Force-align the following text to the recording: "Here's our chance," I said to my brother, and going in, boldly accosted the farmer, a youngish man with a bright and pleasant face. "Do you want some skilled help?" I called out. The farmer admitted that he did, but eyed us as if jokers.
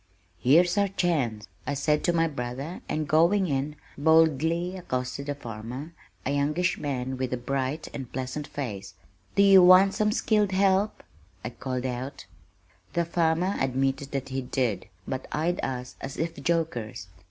"Here's 0.39 0.79
our 0.79 0.87
chance," 0.87 1.47
I 1.67 1.75
said 1.75 2.03
to 2.05 2.11
my 2.11 2.27
brother, 2.27 2.81
and 2.89 3.07
going 3.07 3.45
in, 3.45 3.75
boldly 3.99 4.75
accosted 4.75 5.27
the 5.27 5.35
farmer, 5.35 5.93
a 6.25 6.31
youngish 6.31 6.79
man 6.79 7.17
with 7.17 7.31
a 7.33 7.37
bright 7.37 7.87
and 7.93 8.11
pleasant 8.11 8.47
face. 8.47 8.95
"Do 9.35 9.43
you 9.43 9.61
want 9.63 9.93
some 9.93 10.11
skilled 10.11 10.53
help?" 10.53 11.03
I 11.45 11.51
called 11.51 11.85
out. 11.85 12.25
The 12.93 13.05
farmer 13.05 13.53
admitted 13.59 14.09
that 14.09 14.29
he 14.29 14.41
did, 14.41 14.87
but 15.07 15.27
eyed 15.31 15.59
us 15.63 15.95
as 16.01 16.17
if 16.17 16.33
jokers. 16.41 17.05